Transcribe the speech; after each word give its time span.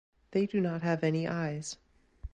They 0.31 0.47
do 0.47 0.59
not 0.59 0.81
have 0.81 1.03
any 1.03 1.27
eyes. 1.27 1.77